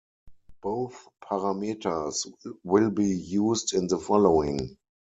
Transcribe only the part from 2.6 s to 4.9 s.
will be used in the following.